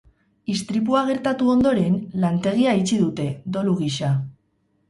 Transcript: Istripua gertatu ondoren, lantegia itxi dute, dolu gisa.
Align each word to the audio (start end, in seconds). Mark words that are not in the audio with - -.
Istripua 0.53 1.03
gertatu 1.09 1.51
ondoren, 1.55 1.99
lantegia 2.25 2.75
itxi 2.81 3.01
dute, 3.05 3.29
dolu 3.59 3.81
gisa. 3.83 4.15